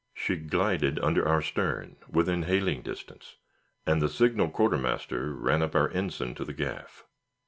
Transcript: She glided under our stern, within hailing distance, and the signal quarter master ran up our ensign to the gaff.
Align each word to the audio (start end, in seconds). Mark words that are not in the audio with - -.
She 0.15 0.35
glided 0.35 0.97
under 0.97 1.27
our 1.27 1.43
stern, 1.43 1.95
within 2.09 2.41
hailing 2.41 2.81
distance, 2.81 3.35
and 3.85 4.01
the 4.01 4.09
signal 4.09 4.49
quarter 4.49 4.79
master 4.79 5.31
ran 5.31 5.61
up 5.61 5.75
our 5.75 5.89
ensign 5.89 6.33
to 6.33 6.43
the 6.43 6.53
gaff. 6.53 7.05